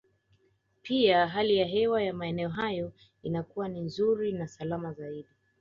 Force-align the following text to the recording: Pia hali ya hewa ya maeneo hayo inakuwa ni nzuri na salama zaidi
Pia 0.81 1.27
hali 1.27 1.57
ya 1.57 1.65
hewa 1.67 2.03
ya 2.03 2.13
maeneo 2.13 2.49
hayo 2.49 2.93
inakuwa 3.23 3.67
ni 3.67 3.79
nzuri 3.81 4.33
na 4.33 4.47
salama 4.47 4.93
zaidi 4.93 5.29